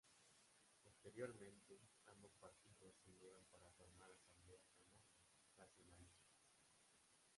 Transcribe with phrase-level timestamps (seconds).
[0.81, 5.05] Posteriormente ambos partidos se unieron para formar Asamblea Canaria
[5.59, 6.25] Nacionalista.